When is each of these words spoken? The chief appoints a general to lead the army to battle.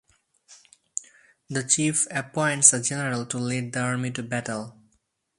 The 1.47 1.63
chief 1.63 2.07
appoints 2.09 2.73
a 2.73 2.81
general 2.81 3.27
to 3.27 3.37
lead 3.37 3.71
the 3.73 3.81
army 3.81 4.09
to 4.09 4.23
battle. 4.23 4.75